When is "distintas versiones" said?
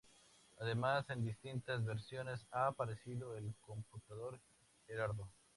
1.23-2.47